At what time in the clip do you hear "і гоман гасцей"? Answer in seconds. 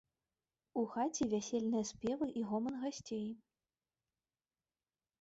2.41-3.29